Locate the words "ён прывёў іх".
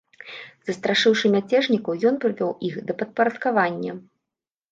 2.09-2.79